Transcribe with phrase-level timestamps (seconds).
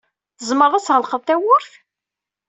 [0.37, 1.71] Tzemreḍ ad tɣelqeḍ tawwurt?